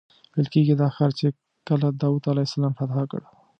[0.33, 1.27] ویل کېږي دا ښار چې
[1.67, 3.21] کله داود علیه السلام فتح کړ.